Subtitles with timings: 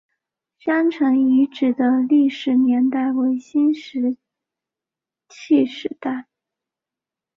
[0.57, 4.17] 山城遗址的历史年代为新石
[5.29, 6.25] 器时代。